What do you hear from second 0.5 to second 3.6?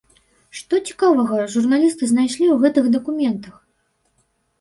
Што цікавага журналісты знайшлі ў гэтых дакументах?